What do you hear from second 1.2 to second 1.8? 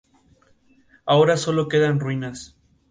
sólo